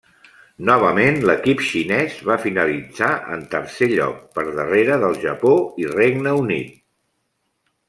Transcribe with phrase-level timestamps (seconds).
[0.69, 6.77] Novament, l'equip xinès va finalitzar en tercer lloc, per darrere del Japó i Regne Unit.